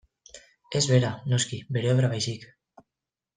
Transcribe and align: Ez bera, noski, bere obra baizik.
Ez 0.79 0.81
bera, 0.91 1.11
noski, 1.33 1.59
bere 1.77 1.93
obra 1.93 2.11
baizik. 2.15 2.49